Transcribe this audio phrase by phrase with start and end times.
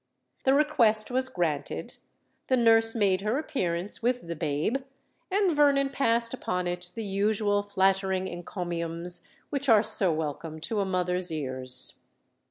[0.45, 4.77] The request was granted:—the nurse made her appearance with the babe;
[5.29, 10.85] and Vernon passed upon it the usual flattering encomiums which are so welcome to a
[10.85, 11.99] mother's ears.